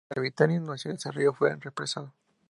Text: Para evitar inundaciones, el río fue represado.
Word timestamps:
Para 0.07 0.19
evitar 0.19 0.49
inundaciones, 0.49 1.05
el 1.05 1.13
río 1.13 1.31
fue 1.31 1.55
represado. 1.57 2.11